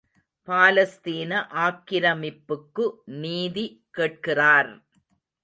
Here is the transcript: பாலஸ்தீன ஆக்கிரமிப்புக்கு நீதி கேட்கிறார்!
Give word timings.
பாலஸ்தீன 0.47 1.31
ஆக்கிரமிப்புக்கு 1.65 2.85
நீதி 3.21 3.65
கேட்கிறார்! 3.91 4.73